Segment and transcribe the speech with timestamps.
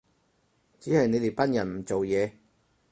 [0.79, 2.31] 只係你哋班人唔做嘢